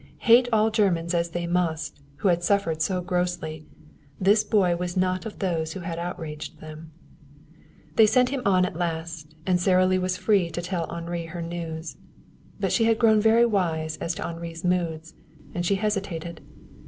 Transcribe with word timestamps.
Hate 0.25 0.49
all 0.51 0.71
Germans 0.71 1.13
as 1.13 1.29
they 1.29 1.45
must, 1.45 2.01
who 2.15 2.29
had 2.29 2.41
suffered 2.43 2.81
so 2.81 3.01
grossly, 3.01 3.67
this 4.19 4.43
boy 4.43 4.75
was 4.75 4.97
not 4.97 5.27
of 5.27 5.37
those 5.37 5.73
who 5.73 5.81
had 5.81 5.99
outraged 5.99 6.59
them. 6.59 6.91
They 7.97 8.07
sent 8.07 8.29
him 8.29 8.41
on 8.43 8.65
at 8.65 8.75
last, 8.75 9.35
and 9.45 9.61
Sara 9.61 9.85
Lee 9.85 9.99
was 9.99 10.17
free 10.17 10.49
to 10.49 10.61
tell 10.63 10.87
Henri 10.89 11.25
her 11.27 11.41
news. 11.43 11.97
But 12.59 12.71
she 12.71 12.85
had 12.85 12.97
grown 12.97 13.21
very 13.21 13.45
wise 13.45 13.97
as 13.97 14.15
to 14.15 14.23
Henri's 14.25 14.65
moods, 14.65 15.13
and 15.53 15.63
she 15.63 15.75
hesitated. 15.75 16.41